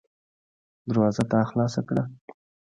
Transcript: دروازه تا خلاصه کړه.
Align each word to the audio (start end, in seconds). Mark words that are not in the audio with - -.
دروازه 0.89 1.23
تا 1.31 1.39
خلاصه 1.49 1.81
کړه. 1.87 2.03